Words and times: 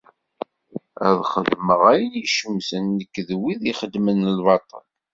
Ad 1.07 1.19
xedmeɣ 1.31 1.81
ayen 1.91 2.13
icemten 2.23 2.85
nekk 2.97 3.15
d 3.27 3.29
wid 3.41 3.61
ixeddmen 3.71 4.27
lbaṭel. 4.37 4.85